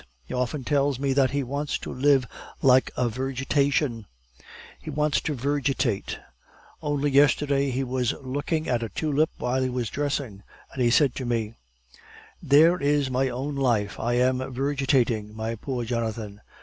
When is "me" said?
0.97-1.13, 11.25-11.53